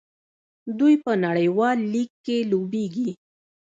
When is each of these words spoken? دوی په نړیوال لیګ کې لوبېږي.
دوی 0.79 0.95
په 1.03 1.11
نړیوال 1.25 1.77
لیګ 1.93 2.11
کې 2.25 2.37
لوبېږي. 2.51 3.09